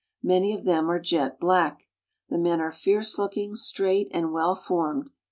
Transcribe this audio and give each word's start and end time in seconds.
Many 0.23 0.51
of 0.55 0.63
them 0.63 0.89
are 0.89 0.97
jet 0.99 1.39
black. 1.39 1.83
The 2.27 2.39
men 2.39 2.59
are 2.59 2.71
fierce 2.71 3.19
looking, 3.19 3.53
straight, 3.53 4.07
and 4.09 4.31
well 4.33 4.55
formed. 4.55 5.11